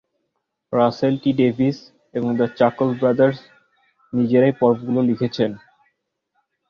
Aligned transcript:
Rasel 0.73 1.13
T 1.23 1.31
Davies 1.39 1.77
এবং 2.13 2.29
the 2.37 2.47
Chuckle 2.59 2.89
Brothers 2.99 3.39
নিজেরাই 4.13 4.53
পর্বগুলো 4.61 4.99
লিখেছেন। 5.09 5.51